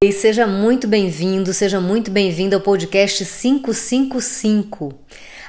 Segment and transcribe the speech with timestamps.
[0.00, 4.96] E seja muito bem-vindo, seja muito bem-vinda ao podcast 555.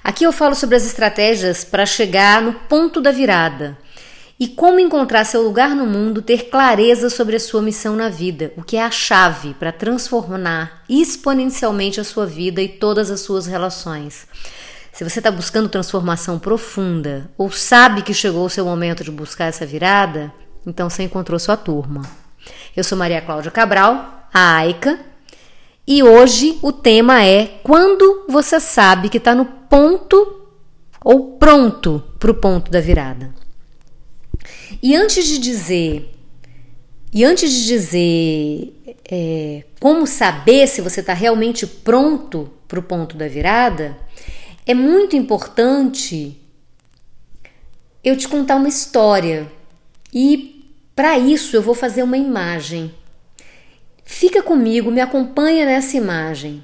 [0.04, 3.78] Aqui eu falo sobre as estratégias para chegar no ponto da virada
[4.40, 8.52] e como encontrar seu lugar no mundo, ter clareza sobre a sua missão na vida,
[8.58, 13.46] o que é a chave para transformar exponencialmente a sua vida e todas as suas
[13.46, 14.26] relações.
[14.92, 19.46] Se você está buscando transformação profunda ou sabe que chegou o seu momento de buscar
[19.46, 20.34] essa virada,
[20.66, 22.02] então você encontrou sua turma.
[22.76, 25.00] Eu sou Maria Cláudia Cabral a Aika.
[25.88, 30.46] E hoje o tema é quando você sabe que está no ponto
[31.04, 33.34] ou pronto para o ponto da virada.
[34.84, 36.14] E antes de dizer,
[37.12, 38.74] e antes de dizer
[39.10, 43.98] é, como saber se você está realmente pronto para o ponto da virada,
[44.66, 46.40] é muito importante
[48.04, 49.52] eu te contar uma história.
[50.14, 50.64] E
[50.96, 52.94] para isso eu vou fazer uma imagem.
[54.12, 56.64] Fica comigo, me acompanha nessa imagem.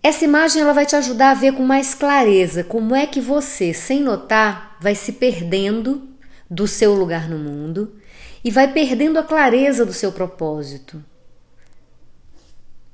[0.00, 3.74] Essa imagem ela vai te ajudar a ver com mais clareza como é que você,
[3.74, 6.08] sem notar, vai se perdendo
[6.48, 7.96] do seu lugar no mundo
[8.42, 11.04] e vai perdendo a clareza do seu propósito.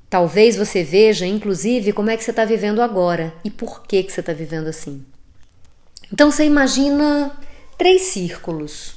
[0.09, 4.11] Talvez você veja, inclusive, como é que você está vivendo agora e por que, que
[4.11, 5.05] você está vivendo assim.
[6.11, 7.39] Então você imagina
[7.77, 8.97] três círculos,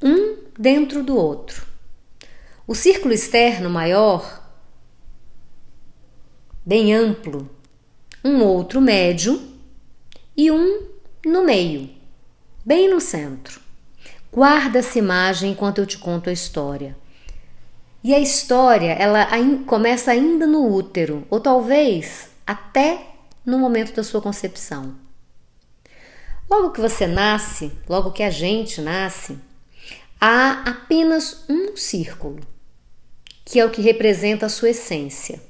[0.00, 1.67] um dentro do outro.
[2.68, 4.42] O círculo externo maior,
[6.66, 7.48] bem amplo,
[8.22, 9.40] um outro médio
[10.36, 10.86] e um
[11.24, 11.88] no meio,
[12.66, 13.58] bem no centro.
[14.30, 16.94] Guarda essa imagem enquanto eu te conto a história.
[18.04, 19.26] E a história, ela
[19.64, 23.14] começa ainda no útero, ou talvez até
[23.46, 24.94] no momento da sua concepção.
[26.50, 29.38] Logo que você nasce, logo que a gente nasce,
[30.20, 32.57] há apenas um círculo
[33.50, 35.40] que é o que representa a sua essência.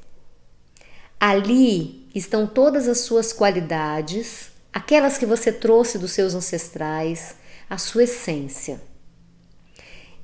[1.18, 7.34] Ali estão todas as suas qualidades, aquelas que você trouxe dos seus ancestrais,
[7.68, 8.80] a sua essência.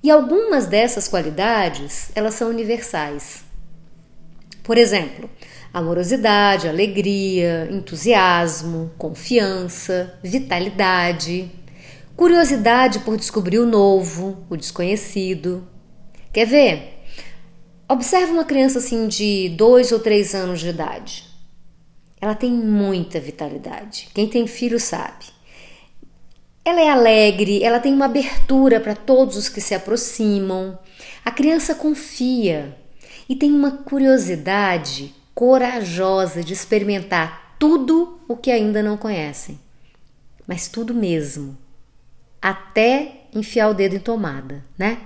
[0.01, 3.43] E algumas dessas qualidades, elas são universais.
[4.62, 5.29] Por exemplo,
[5.73, 11.51] amorosidade, alegria, entusiasmo, confiança, vitalidade,
[12.15, 15.67] curiosidade por descobrir o novo, o desconhecido.
[16.33, 16.94] Quer ver?
[17.89, 21.25] Observe uma criança assim de dois ou três anos de idade.
[22.21, 24.09] Ela tem muita vitalidade.
[24.15, 25.27] Quem tem filho sabe.
[26.65, 30.78] Ela é alegre, ela tem uma abertura para todos os que se aproximam.
[31.23, 32.75] A criança confia
[33.28, 39.61] e tem uma curiosidade corajosa de experimentar tudo o que ainda não conhecem.
[40.47, 41.59] Mas tudo mesmo.
[42.41, 44.99] Até enfiar o dedo em tomada, né?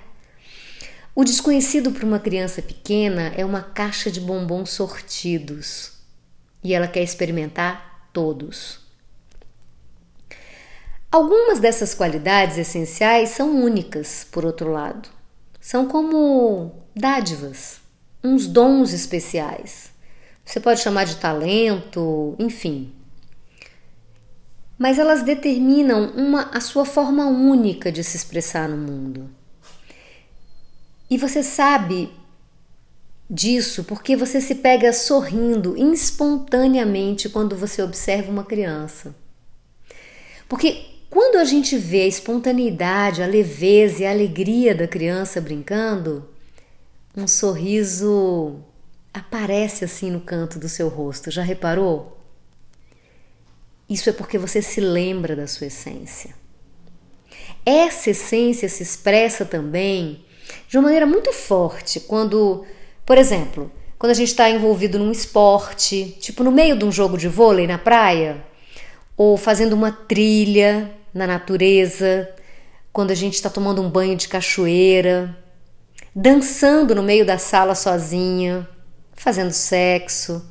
[1.19, 5.95] O desconhecido para uma criança pequena é uma caixa de bombons sortidos
[6.63, 8.79] e ela quer experimentar todos.
[11.11, 15.09] Algumas dessas qualidades essenciais são únicas, por outro lado.
[15.61, 17.81] São como dádivas,
[18.23, 19.91] uns dons especiais.
[20.45, 22.93] Você pode chamar de talento, enfim.
[24.79, 29.38] Mas elas determinam uma, a sua forma única de se expressar no mundo.
[31.11, 32.13] E você sabe
[33.31, 39.15] disso porque você se pega sorrindo espontaneamente quando você observa uma criança.
[40.49, 46.29] Porque quando a gente vê a espontaneidade, a leveza e a alegria da criança brincando,
[47.17, 48.61] um sorriso
[49.13, 51.31] aparece assim no canto do seu rosto.
[51.31, 52.19] Já reparou?
[53.89, 56.35] Isso é porque você se lembra da sua essência.
[57.65, 60.25] Essa essência se expressa também
[60.69, 62.65] de uma maneira muito forte quando,
[63.07, 67.17] por exemplo, quando a gente está envolvido num esporte, tipo no meio de um jogo
[67.17, 68.45] de vôlei na praia,
[69.17, 72.29] ou fazendo uma trilha na natureza,
[72.93, 75.37] quando a gente está tomando um banho de cachoeira,
[76.15, 78.69] dançando no meio da sala sozinha,
[79.15, 80.45] fazendo sexo,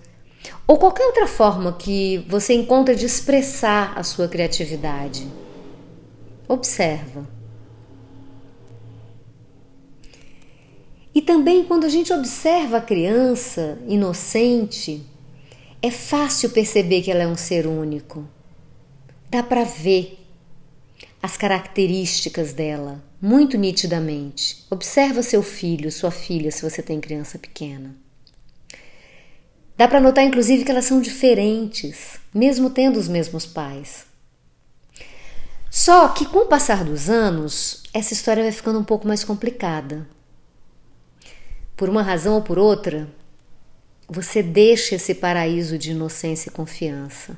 [0.66, 5.28] ou qualquer outra forma que você encontra de expressar a sua criatividade.
[6.48, 7.37] Observa.
[11.18, 15.04] E também quando a gente observa a criança inocente,
[15.82, 18.24] é fácil perceber que ela é um ser único.
[19.28, 20.24] Dá para ver
[21.20, 24.64] as características dela muito nitidamente.
[24.70, 27.96] Observa seu filho, sua filha, se você tem criança pequena.
[29.76, 34.06] Dá para notar, inclusive, que elas são diferentes, mesmo tendo os mesmos pais.
[35.72, 40.16] Só que com o passar dos anos, essa história vai ficando um pouco mais complicada.
[41.78, 43.08] Por uma razão ou por outra,
[44.10, 47.38] você deixa esse paraíso de inocência e confiança.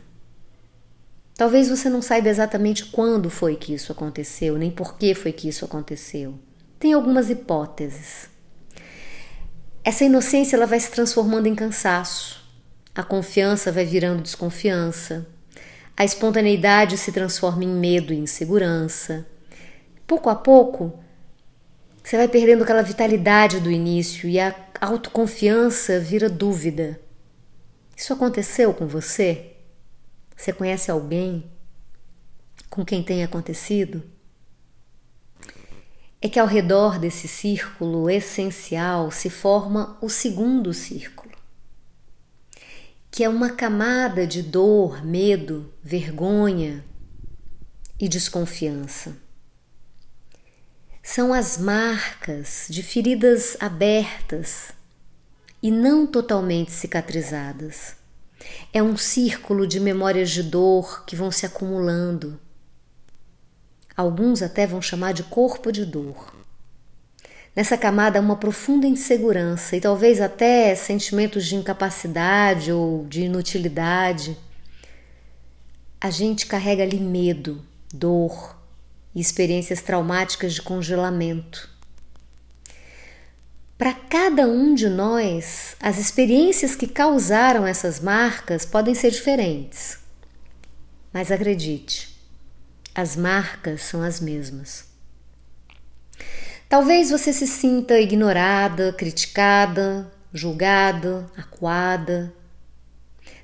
[1.35, 5.49] Talvez você não saiba exatamente quando foi que isso aconteceu, nem por que foi que
[5.49, 6.39] isso aconteceu.
[6.79, 8.29] Tem algumas hipóteses.
[9.83, 12.41] Essa inocência ela vai se transformando em cansaço.
[12.95, 15.27] A confiança vai virando desconfiança.
[15.97, 19.25] A espontaneidade se transforma em medo e insegurança.
[20.07, 20.97] Pouco a pouco,
[22.09, 26.99] você vai perdendo aquela vitalidade do início e a autoconfiança vira dúvida.
[27.95, 29.53] Isso aconteceu com você?
[30.35, 31.51] Você conhece alguém
[32.67, 34.01] com quem tem acontecido?
[36.19, 41.35] É que ao redor desse círculo essencial se forma o segundo círculo,
[43.11, 46.83] que é uma camada de dor, medo, vergonha
[47.99, 49.28] e desconfiança
[51.01, 54.71] são as marcas de feridas abertas
[55.61, 57.95] e não totalmente cicatrizadas.
[58.71, 62.39] É um círculo de memórias de dor que vão se acumulando.
[63.95, 66.35] Alguns até vão chamar de corpo de dor.
[67.55, 74.37] Nessa camada há uma profunda insegurança e talvez até sentimentos de incapacidade ou de inutilidade.
[75.99, 77.61] A gente carrega ali medo,
[77.93, 78.58] dor,
[79.13, 81.69] e experiências traumáticas de congelamento.
[83.77, 89.99] Para cada um de nós, as experiências que causaram essas marcas podem ser diferentes.
[91.13, 92.13] Mas acredite,
[92.93, 94.85] as marcas são as mesmas.
[96.67, 102.33] Talvez você se sinta ignorada, criticada, julgada, acuada.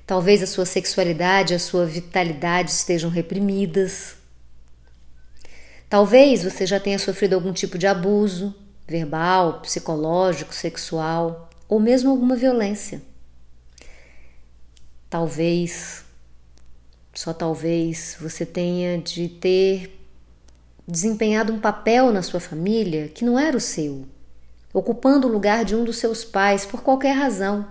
[0.06, 4.16] Talvez a sua sexualidade e a sua vitalidade estejam reprimidas.
[5.88, 8.54] Talvez você já tenha sofrido algum tipo de abuso
[8.86, 13.02] verbal, psicológico, sexual ou mesmo alguma violência.
[15.08, 16.04] Talvez,
[17.14, 19.96] só talvez, você tenha de ter
[20.86, 24.06] desempenhado um papel na sua família que não era o seu,
[24.72, 27.66] ocupando o lugar de um dos seus pais por qualquer razão,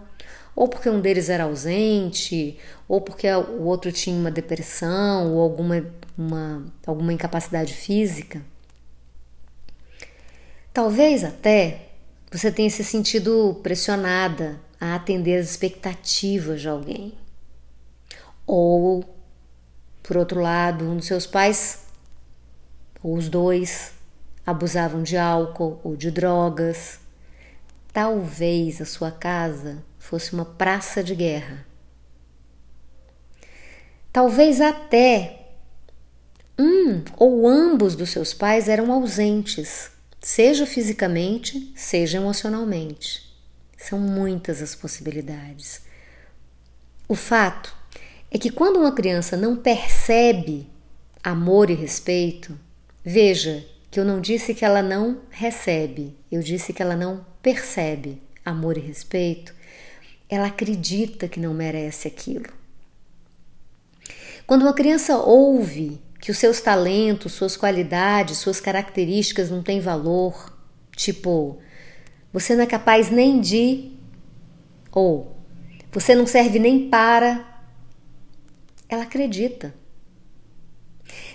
[0.56, 2.58] ou porque um deles era ausente,
[2.88, 5.86] ou porque o outro tinha uma depressão ou alguma
[6.18, 8.42] uma, alguma incapacidade física,
[10.74, 11.90] talvez até
[12.32, 17.14] você tenha se sentido pressionada a atender as expectativas de alguém.
[18.46, 19.04] Ou,
[20.04, 21.86] por outro lado, um dos seus pais,
[23.02, 23.94] ou os dois,
[24.46, 27.00] abusavam de álcool ou de drogas.
[27.94, 31.66] Talvez a sua casa fosse uma praça de guerra.
[34.14, 35.48] Talvez até
[36.58, 39.90] um ou ambos dos seus pais eram ausentes,
[40.22, 43.36] seja fisicamente, seja emocionalmente.
[43.78, 45.82] São muitas as possibilidades.
[47.08, 47.76] O fato
[48.32, 50.70] é que quando uma criança não percebe
[51.24, 52.58] amor e respeito,
[53.04, 58.22] veja que eu não disse que ela não recebe, eu disse que ela não percebe
[58.46, 59.54] amor e respeito,
[60.30, 62.46] ela acredita que não merece aquilo.
[64.46, 70.56] Quando uma criança ouve que os seus talentos, suas qualidades, suas características não têm valor.
[70.96, 71.60] Tipo,
[72.32, 73.92] você não é capaz nem de,
[74.92, 75.36] ou
[75.92, 77.46] você não serve nem para.
[78.90, 79.74] Ela acredita.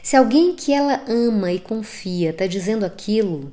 [0.02, 3.52] Se alguém que ela ama e confia está dizendo aquilo,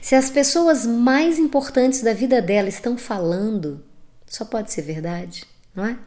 [0.00, 3.84] se as pessoas mais importantes da vida dela estão falando,
[4.26, 5.44] só pode ser verdade,
[5.74, 5.98] não é?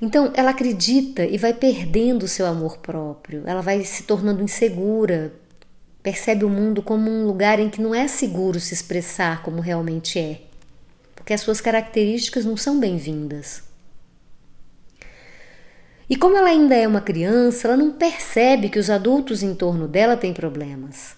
[0.00, 5.32] Então ela acredita e vai perdendo o seu amor próprio, ela vai se tornando insegura,
[6.02, 10.18] percebe o mundo como um lugar em que não é seguro se expressar como realmente
[10.18, 10.40] é,
[11.14, 13.68] porque as suas características não são bem-vindas.
[16.10, 19.86] E como ela ainda é uma criança, ela não percebe que os adultos em torno
[19.86, 21.17] dela têm problemas.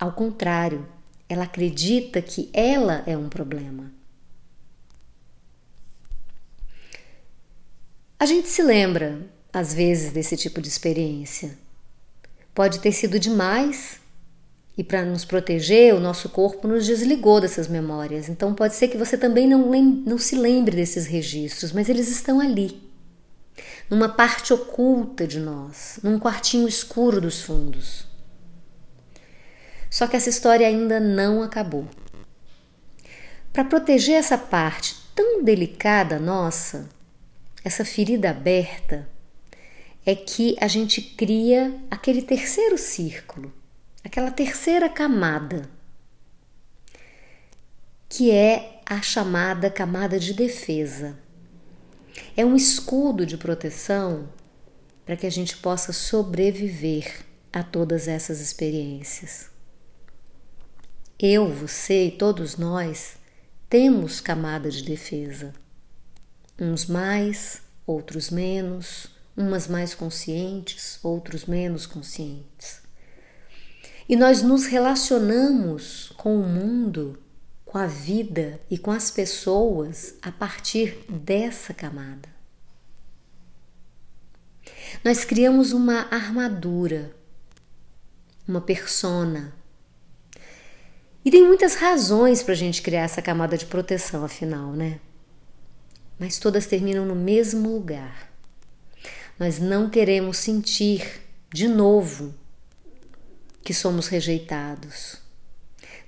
[0.00, 0.88] Ao contrário,
[1.28, 3.92] ela acredita que ela é um problema.
[8.18, 9.20] A gente se lembra,
[9.52, 11.58] às vezes, desse tipo de experiência.
[12.54, 14.00] Pode ter sido demais
[14.74, 18.30] e, para nos proteger, o nosso corpo nos desligou dessas memórias.
[18.30, 22.40] Então, pode ser que você também não, não se lembre desses registros, mas eles estão
[22.40, 22.82] ali,
[23.90, 28.09] numa parte oculta de nós, num quartinho escuro dos fundos.
[29.90, 31.86] Só que essa história ainda não acabou.
[33.52, 36.88] Para proteger essa parte tão delicada nossa,
[37.64, 39.08] essa ferida aberta,
[40.06, 43.52] é que a gente cria aquele terceiro círculo,
[44.04, 45.68] aquela terceira camada.
[48.08, 51.16] que é a chamada camada de defesa.
[52.36, 54.28] É um escudo de proteção
[55.06, 59.49] para que a gente possa sobreviver a todas essas experiências.
[61.22, 63.16] Eu, você e todos nós
[63.68, 65.52] temos camada de defesa.
[66.58, 72.80] Uns mais, outros menos, umas mais conscientes, outros menos conscientes.
[74.08, 77.18] E nós nos relacionamos com o mundo,
[77.66, 82.30] com a vida e com as pessoas a partir dessa camada.
[85.04, 87.14] Nós criamos uma armadura,
[88.48, 89.59] uma persona.
[91.24, 95.00] E tem muitas razões para a gente criar essa camada de proteção, afinal, né?
[96.18, 98.30] Mas todas terminam no mesmo lugar
[99.40, 102.34] nós não queremos sentir de novo
[103.64, 105.16] que somos rejeitados.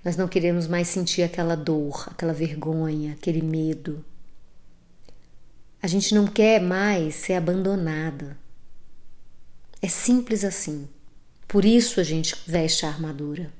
[0.04, 4.04] Nós não queremos mais sentir aquela dor, aquela vergonha, aquele medo.
[5.82, 8.36] A gente não quer mais ser abandonada.
[9.80, 10.86] É simples assim.
[11.48, 13.50] Por isso a gente veste a armadura.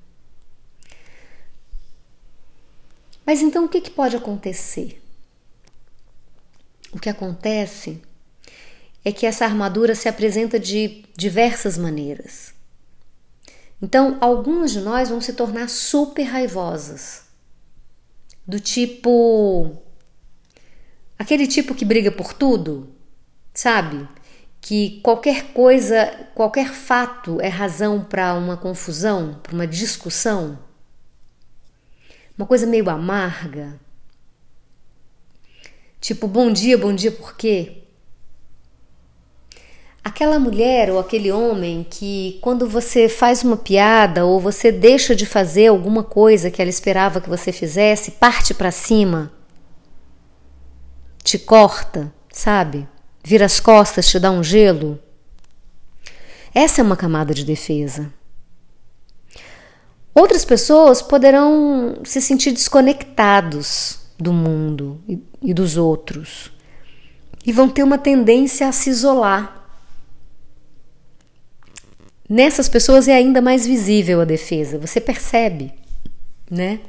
[3.24, 5.02] Mas então o que, que pode acontecer?
[6.92, 8.02] O que acontece
[9.04, 12.54] é que essa armadura se apresenta de diversas maneiras.
[13.80, 17.24] Então, algumas de nós vão se tornar super raivosas,
[18.46, 19.76] do tipo.
[21.18, 22.94] aquele tipo que briga por tudo,
[23.52, 24.08] sabe?
[24.60, 30.58] Que qualquer coisa, qualquer fato é razão para uma confusão, para uma discussão.
[32.36, 33.78] Uma coisa meio amarga.
[36.00, 37.82] Tipo, bom dia, bom dia, por quê?
[40.02, 45.24] Aquela mulher ou aquele homem que, quando você faz uma piada ou você deixa de
[45.24, 49.32] fazer alguma coisa que ela esperava que você fizesse, parte para cima,
[51.22, 52.88] te corta, sabe?
[53.22, 54.98] Vira as costas, te dá um gelo.
[56.52, 58.12] Essa é uma camada de defesa.
[60.14, 65.00] Outras pessoas poderão se sentir desconectados do mundo
[65.42, 66.52] e dos outros
[67.44, 69.62] e vão ter uma tendência a se isolar
[72.34, 75.70] Nessas pessoas é ainda mais visível a defesa, você percebe,
[76.50, 76.80] né?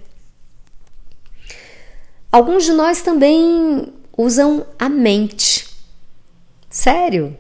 [2.32, 5.68] Alguns de nós também usam a mente.
[6.70, 7.38] Sério?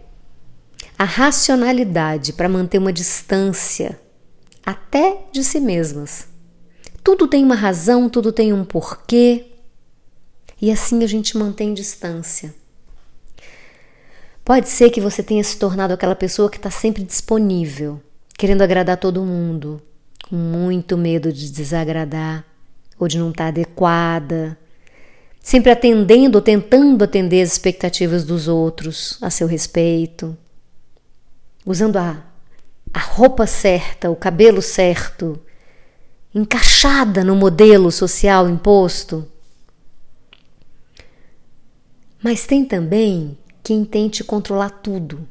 [0.99, 3.97] A racionalidade para manter uma distância
[4.65, 6.27] até de si mesmas.
[7.03, 9.47] Tudo tem uma razão, tudo tem um porquê.
[10.61, 12.55] E assim a gente mantém distância.
[14.45, 18.01] Pode ser que você tenha se tornado aquela pessoa que está sempre disponível,
[18.37, 19.81] querendo agradar todo mundo,
[20.29, 22.45] com muito medo de desagradar
[22.99, 24.57] ou de não estar tá adequada,
[25.41, 30.37] sempre atendendo ou tentando atender as expectativas dos outros a seu respeito,
[31.65, 32.25] usando a,
[32.93, 35.39] a roupa certa, o cabelo certo,
[36.33, 39.27] encaixada no modelo social imposto.
[42.21, 45.27] Mas tem também quem tente controlar tudo.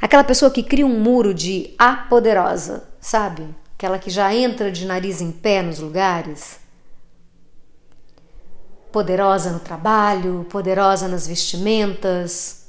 [0.00, 3.48] Aquela pessoa que cria um muro de a poderosa, sabe?
[3.74, 6.60] Aquela que já entra de nariz em pé nos lugares.
[8.92, 12.66] Poderosa no trabalho, poderosa nas vestimentas.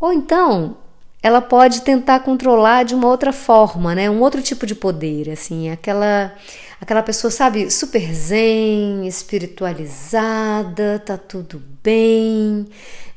[0.00, 0.78] Ou então,
[1.24, 4.10] ela pode tentar controlar de uma outra forma, né?
[4.10, 6.36] Um outro tipo de poder, assim, aquela
[6.78, 12.68] aquela pessoa, sabe, super zen, espiritualizada, tá tudo bem,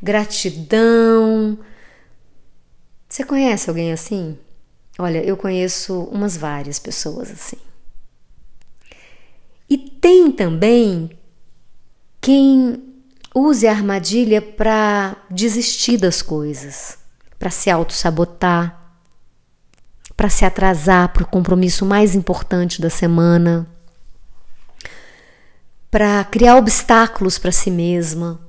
[0.02, 1.60] gratidão.
[3.10, 4.38] Você conhece alguém assim?
[4.98, 7.58] Olha, eu conheço umas várias pessoas assim.
[9.70, 11.10] E tem também
[12.22, 12.82] quem
[13.36, 17.06] use a armadilha para desistir das coisas,
[17.38, 18.75] para se auto-sabotar,
[20.15, 23.67] para se atrasar para o compromisso mais importante da semana,
[25.91, 28.39] para criar obstáculos para si mesma.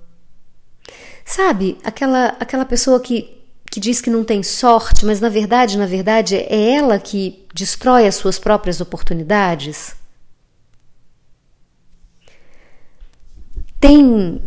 [1.24, 3.36] Sabe, aquela aquela pessoa que
[3.70, 8.06] que diz que não tem sorte, mas na verdade, na verdade é ela que destrói
[8.06, 9.94] as suas próprias oportunidades.
[13.78, 14.40] Tem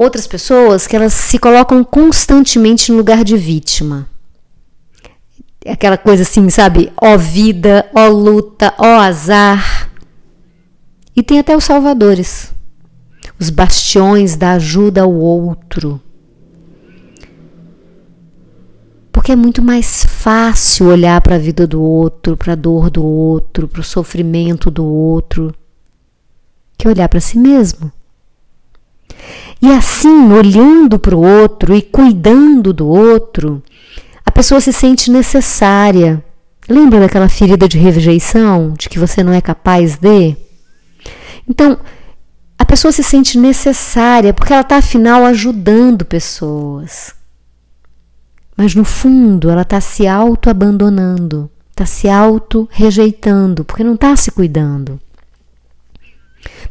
[0.00, 4.08] outras pessoas que elas se colocam constantemente no lugar de vítima.
[5.62, 6.90] É aquela coisa assim, sabe?
[6.96, 9.90] Ó vida, ó luta, ó azar.
[11.14, 12.50] E tem até os salvadores,
[13.38, 16.00] os bastiões da ajuda ao outro.
[19.12, 23.04] Porque é muito mais fácil olhar para a vida do outro, para a dor do
[23.04, 25.54] outro, para o sofrimento do outro,
[26.78, 27.92] que olhar para si mesmo.
[29.60, 33.62] E assim, olhando para o outro e cuidando do outro,
[34.24, 36.24] a pessoa se sente necessária.
[36.68, 40.36] Lembra daquela ferida de rejeição, de que você não é capaz de?
[41.48, 41.78] Então,
[42.58, 47.14] a pessoa se sente necessária porque ela está, afinal, ajudando pessoas.
[48.56, 55.00] Mas no fundo, ela está se auto-abandonando, está se auto-rejeitando, porque não está se cuidando.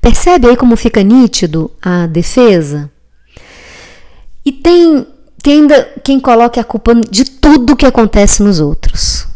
[0.02, 2.90] Percebe aí como fica nítido a defesa?
[4.46, 5.06] E tem,
[5.44, 9.28] tem ainda quem coloque a culpa de tudo que acontece nos outros.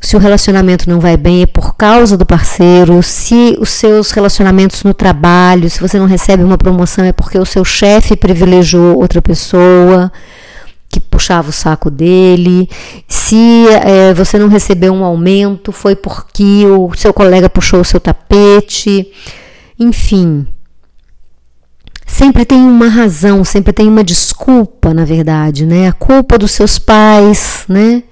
[0.00, 4.84] Se o relacionamento não vai bem é por causa do parceiro, se os seus relacionamentos
[4.84, 9.20] no trabalho, se você não recebe uma promoção é porque o seu chefe privilegiou outra
[9.20, 10.12] pessoa
[10.88, 12.70] que puxava o saco dele,
[13.08, 17.98] se é, você não recebeu um aumento foi porque o seu colega puxou o seu
[17.98, 19.10] tapete.
[19.78, 20.46] Enfim,
[22.06, 25.88] sempre tem uma razão, sempre tem uma desculpa, na verdade, né?
[25.88, 28.02] A culpa dos seus pais, né?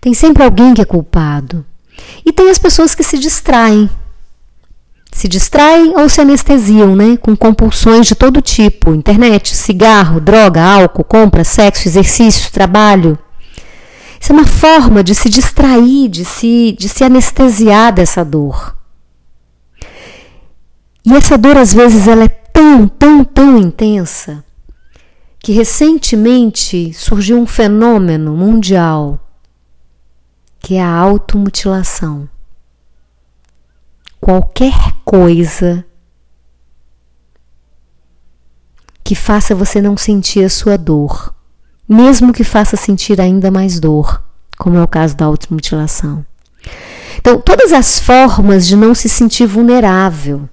[0.00, 1.64] Tem sempre alguém que é culpado.
[2.24, 3.88] E tem as pessoas que se distraem.
[5.12, 7.16] Se distraem ou se anestesiam, né?
[7.16, 13.18] Com compulsões de todo tipo: internet, cigarro, droga, álcool, compra, sexo, exercício, trabalho.
[14.20, 18.79] Isso é uma forma de se distrair, de se, de se anestesiar dessa dor.
[21.04, 24.44] E essa dor, às vezes, ela é tão, tão, tão intensa
[25.38, 29.18] que recentemente surgiu um fenômeno mundial
[30.60, 32.28] que é a automutilação.
[34.20, 35.84] Qualquer coisa
[39.02, 41.34] que faça você não sentir a sua dor,
[41.88, 44.22] mesmo que faça sentir ainda mais dor,
[44.58, 46.24] como é o caso da automutilação.
[47.16, 50.48] Então, todas as formas de não se sentir vulnerável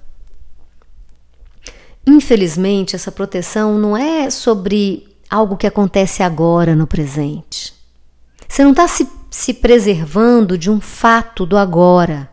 [2.08, 7.74] Infelizmente, essa proteção não é sobre algo que acontece agora no presente.
[8.48, 12.30] Você não está se, se preservando de um fato do agora,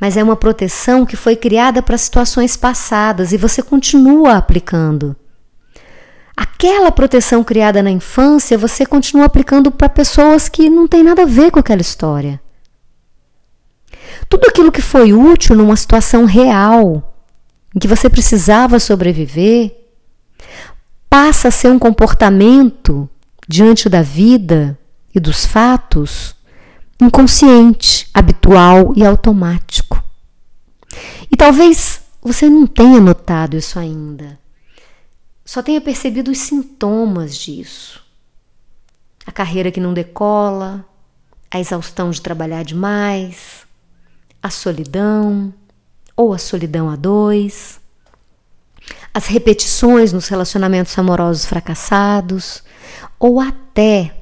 [0.00, 5.16] mas é uma proteção que foi criada para situações passadas e você continua aplicando.
[6.36, 11.26] Aquela proteção criada na infância, você continua aplicando para pessoas que não têm nada a
[11.26, 12.40] ver com aquela história.
[14.28, 17.07] Tudo aquilo que foi útil numa situação real,
[17.74, 19.76] em que você precisava sobreviver,
[21.08, 23.08] passa a ser um comportamento
[23.46, 24.78] diante da vida
[25.14, 26.36] e dos fatos
[27.00, 30.02] inconsciente, habitual e automático.
[31.30, 34.38] E talvez você não tenha notado isso ainda,
[35.44, 38.02] só tenha percebido os sintomas disso.
[39.24, 40.84] A carreira que não decola,
[41.50, 43.66] a exaustão de trabalhar demais,
[44.42, 45.52] a solidão,
[46.18, 47.78] ou a solidão a dois,
[49.14, 52.60] as repetições nos relacionamentos amorosos fracassados,
[53.20, 54.16] ou até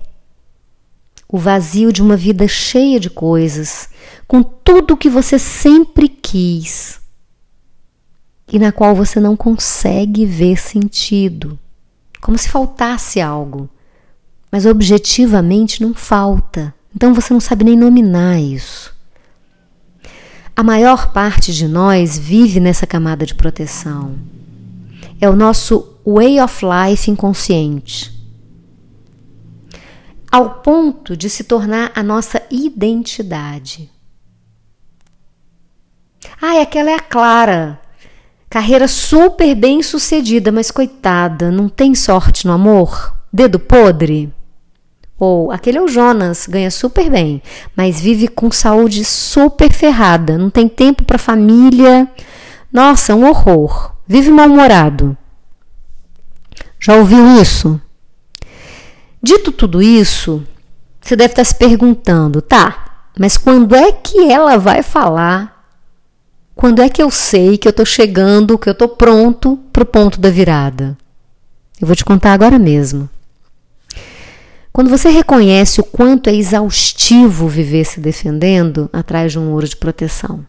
[1.27, 3.89] o vazio de uma vida cheia de coisas,
[4.29, 7.01] com tudo o que você sempre quis
[8.53, 11.59] e na qual você não consegue ver sentido,
[12.21, 13.71] como se faltasse algo,
[14.53, 18.96] mas objetivamente não falta, então você não sabe nem nominar isso.
[20.57, 24.17] A maior parte de nós vive nessa camada de proteção.
[25.21, 28.11] É o nosso way of life inconsciente.
[30.33, 33.91] Ao ponto de se tornar a nossa identidade.
[36.41, 37.79] Ah, aquela é a Clara.
[38.49, 43.15] Carreira super bem sucedida, mas coitada, não tem sorte no amor?
[43.31, 44.33] Dedo podre?
[45.19, 47.43] Ou aquele é o Jonas, ganha super bem,
[47.75, 52.07] mas vive com saúde super ferrada, não tem tempo para família.
[52.73, 53.93] Nossa, um horror.
[54.07, 55.17] Vive mal-humorado.
[56.79, 57.81] Já ouviu isso?
[59.23, 60.47] Dito tudo isso,
[61.01, 65.65] você deve estar se perguntando, tá, mas quando é que ela vai falar?
[66.55, 69.87] Quando é que eu sei que eu estou chegando, que eu estou pronto para o
[69.87, 70.97] ponto da virada?
[71.81, 73.09] Eu vou te contar agora mesmo.
[74.77, 79.75] Quando você reconhece o quanto é exaustivo viver se defendendo atrás de um muro de
[79.75, 80.47] proteção.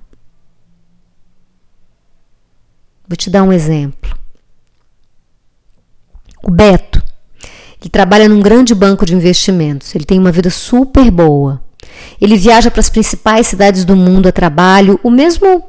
[3.07, 4.13] Vou te dar um exemplo.
[6.43, 7.01] O Beto,
[7.79, 9.95] ele trabalha num grande banco de investimentos.
[9.95, 11.63] Ele tem uma vida super boa.
[12.19, 15.63] Ele viaja para as principais cidades do mundo a trabalho, o mesmo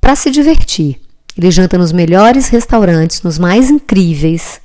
[0.00, 1.00] para se divertir.
[1.36, 4.60] Ele janta nos melhores restaurantes, nos mais incríveis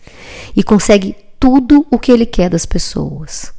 [0.56, 3.54] e consegue tudo o que ele quer das pessoas.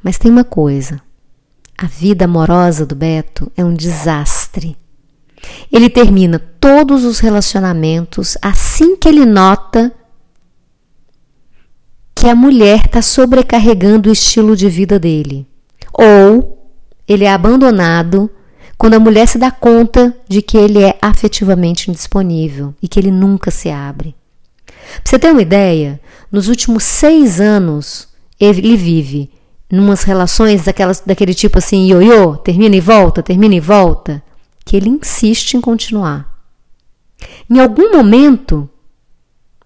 [0.00, 1.00] Mas tem uma coisa:
[1.76, 4.76] a vida amorosa do Beto é um desastre.
[5.70, 9.92] ele termina todos os relacionamentos assim que ele nota
[12.14, 15.48] que a mulher está sobrecarregando o estilo de vida dele.
[15.92, 16.70] Ou
[17.08, 18.30] ele é abandonado
[18.78, 23.10] quando a mulher se dá conta de que ele é afetivamente indisponível e que ele
[23.10, 24.14] nunca se abre.
[25.02, 29.30] Pra você ter uma ideia, nos últimos seis anos ele vive
[29.70, 34.22] numas relações daquelas, daquele tipo assim, ioiô, termina e volta, termina e volta,
[34.64, 36.32] que ele insiste em continuar.
[37.50, 38.68] Em algum momento,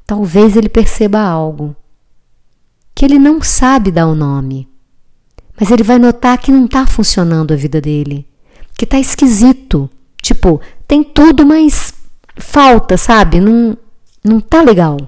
[0.07, 1.75] talvez ele perceba algo
[2.95, 4.69] que ele não sabe dar o nome,
[5.59, 8.27] mas ele vai notar que não está funcionando a vida dele,
[8.77, 9.91] que está esquisito.
[10.23, 11.93] Tipo, tem tudo, mas
[12.37, 13.41] falta, sabe?
[13.41, 13.77] Não,
[14.25, 14.99] não tá legal.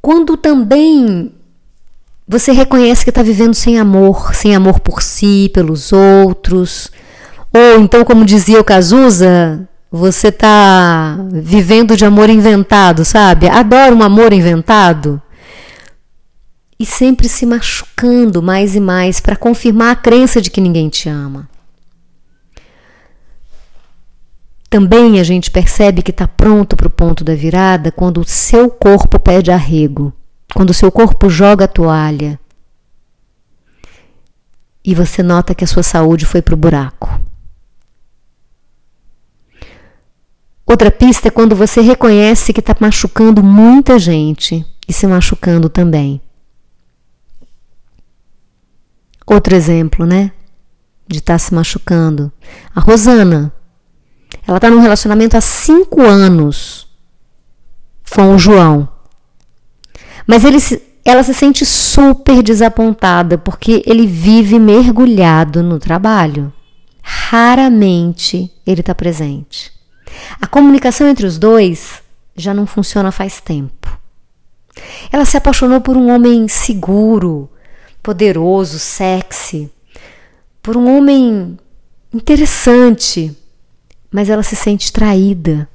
[0.00, 1.32] Quando também
[2.28, 6.90] você reconhece que está vivendo sem amor, sem amor por si, pelos outros,
[7.52, 13.48] ou então, como dizia o Cazuza, você está vivendo de amor inventado, sabe?
[13.48, 15.20] Adoro um amor inventado.
[16.78, 21.08] E sempre se machucando mais e mais para confirmar a crença de que ninguém te
[21.08, 21.48] ama.
[24.76, 28.68] Também a gente percebe que está pronto para o ponto da virada quando o seu
[28.68, 30.12] corpo pede arrego,
[30.54, 32.38] quando o seu corpo joga a toalha
[34.84, 37.18] e você nota que a sua saúde foi para o buraco.
[40.66, 46.20] Outra pista é quando você reconhece que está machucando muita gente e se machucando também.
[49.26, 50.32] Outro exemplo, né?
[51.08, 52.30] De estar tá se machucando.
[52.74, 53.55] A Rosana,
[54.46, 56.86] ela está num relacionamento há cinco anos
[58.10, 58.88] com o João.
[60.26, 60.58] Mas ele,
[61.04, 66.52] ela se sente super desapontada porque ele vive mergulhado no trabalho.
[67.02, 69.72] Raramente ele está presente.
[70.40, 72.02] A comunicação entre os dois
[72.36, 73.98] já não funciona faz tempo.
[75.10, 77.50] Ela se apaixonou por um homem seguro,
[78.02, 79.70] poderoso, sexy,
[80.62, 81.58] por um homem
[82.12, 83.36] interessante,
[84.10, 85.68] mas ela se sente traída,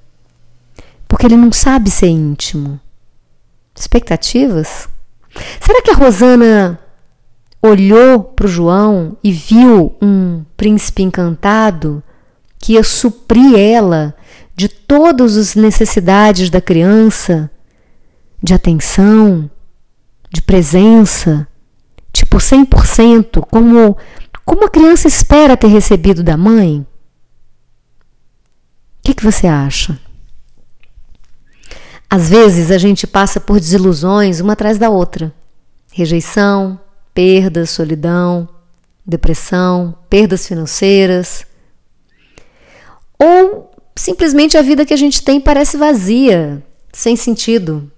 [1.07, 2.79] porque ele não sabe ser íntimo.
[3.75, 4.89] Expectativas?
[5.59, 6.79] Será que a Rosana
[7.61, 12.03] olhou para o João e viu um príncipe encantado
[12.57, 14.15] que ia suprir ela
[14.55, 17.49] de todas as necessidades da criança,
[18.41, 19.49] de atenção,
[20.29, 21.47] de presença,
[22.11, 23.97] tipo 100%, como,
[24.45, 26.85] como a criança espera ter recebido da mãe?
[29.01, 29.99] O que, que você acha?
[32.07, 35.33] Às vezes a gente passa por desilusões uma atrás da outra:
[35.91, 36.79] rejeição,
[37.11, 38.47] perda, solidão,
[39.03, 41.47] depressão, perdas financeiras.
[43.17, 47.91] Ou simplesmente a vida que a gente tem parece vazia, sem sentido.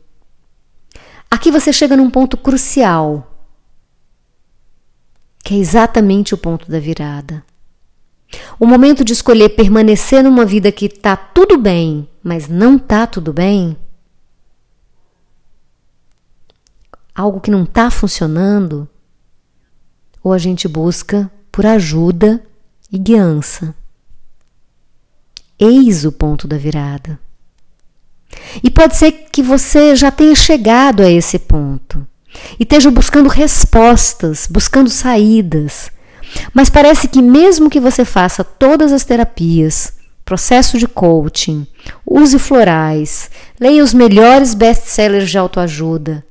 [1.29, 3.29] Aqui você chega num ponto crucial,
[5.43, 7.43] que é exatamente o ponto da virada.
[8.59, 13.33] O momento de escolher permanecer numa vida que está tudo bem, mas não está tudo
[13.33, 13.77] bem,
[17.13, 18.87] algo que não está funcionando,
[20.23, 22.43] ou a gente busca por ajuda
[22.91, 23.75] e guiança.
[25.59, 27.19] Eis o ponto da virada.
[28.63, 32.05] E pode ser que você já tenha chegado a esse ponto
[32.59, 35.91] e esteja buscando respostas, buscando saídas,
[36.53, 39.93] mas parece que, mesmo que você faça todas as terapias,
[40.23, 41.67] processo de coaching,
[42.05, 46.25] use florais, leia os melhores best-sellers de autoajuda,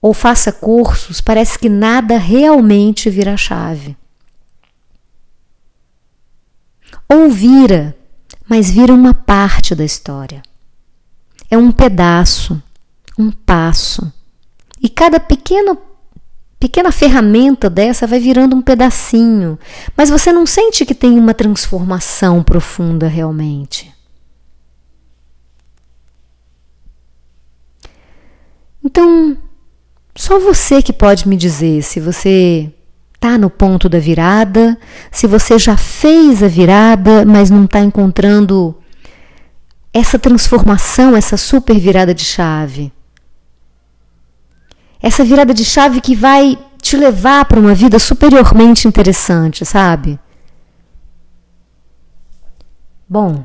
[0.00, 3.96] ou faça cursos, parece que nada realmente vira chave.
[7.08, 7.96] Ou vira,
[8.46, 10.42] mas vira uma parte da história.
[11.50, 12.62] É um pedaço,
[13.18, 14.12] um passo.
[14.82, 15.76] E cada pequeno
[16.64, 19.58] pequena ferramenta dessa vai virando um pedacinho,
[19.94, 23.92] mas você não sente que tem uma transformação profunda realmente.
[28.82, 29.36] Então,
[30.16, 32.72] só você que pode me dizer se você
[33.14, 34.78] está no ponto da virada,
[35.12, 38.74] se você já fez a virada, mas não está encontrando
[39.92, 42.90] essa transformação, essa super virada de chave.
[45.06, 50.18] Essa virada de chave que vai te levar para uma vida superiormente interessante, sabe?
[53.06, 53.44] Bom,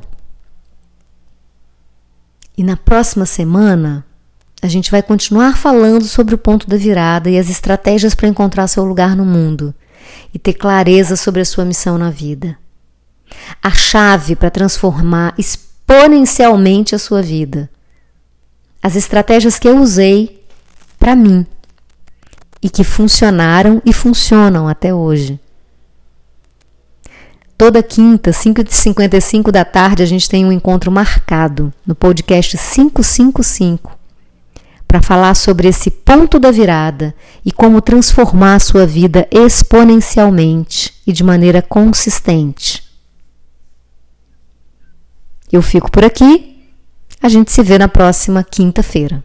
[2.56, 4.06] e na próxima semana
[4.62, 8.66] a gente vai continuar falando sobre o ponto da virada e as estratégias para encontrar
[8.66, 9.74] seu lugar no mundo.
[10.32, 12.56] e ter clareza sobre a sua missão na vida.
[13.62, 17.70] A chave para transformar exponencialmente a sua vida.
[18.82, 20.39] As estratégias que eu usei
[21.00, 21.46] para mim
[22.62, 25.40] e que funcionaram e funcionam até hoje.
[27.56, 33.98] Toda quinta, 5h55 da tarde, a gente tem um encontro marcado no podcast 555
[34.86, 41.12] para falar sobre esse ponto da virada e como transformar a sua vida exponencialmente e
[41.12, 42.82] de maneira consistente.
[45.50, 46.58] Eu fico por aqui.
[47.22, 49.22] A gente se vê na próxima quinta-feira.